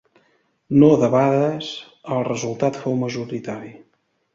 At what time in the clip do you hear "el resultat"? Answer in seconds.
2.17-2.85